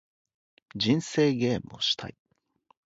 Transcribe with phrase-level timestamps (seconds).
[0.75, 2.17] 人生ゲームをしたい